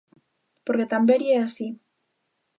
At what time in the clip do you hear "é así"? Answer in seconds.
1.37-1.67